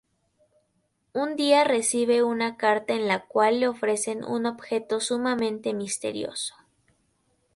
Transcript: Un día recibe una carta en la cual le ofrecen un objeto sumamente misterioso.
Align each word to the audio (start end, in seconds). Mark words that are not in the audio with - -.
Un 1.13 1.35
día 1.35 1.63
recibe 1.63 2.23
una 2.23 2.57
carta 2.57 2.95
en 2.95 3.07
la 3.07 3.27
cual 3.27 3.59
le 3.59 3.67
ofrecen 3.67 4.23
un 4.23 4.47
objeto 4.47 4.99
sumamente 4.99 5.75
misterioso. 5.75 6.55